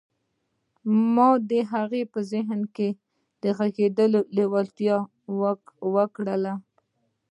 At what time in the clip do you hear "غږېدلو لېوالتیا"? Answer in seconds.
3.57-4.97